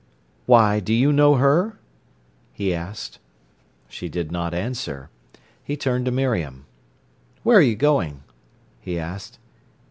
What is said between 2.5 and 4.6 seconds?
he asked. She did not